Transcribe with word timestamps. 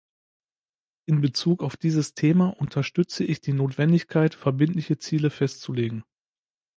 In 1.05 1.21
Bezug 1.21 1.61
auf 1.61 1.77
dieses 1.77 2.15
Thema 2.15 2.47
unterstütze 2.59 3.23
ich 3.23 3.39
die 3.39 3.53
Notwendigkeit, 3.53 4.33
verbindliche 4.33 4.97
Ziele 4.97 5.29
festzulegen. 5.29 6.03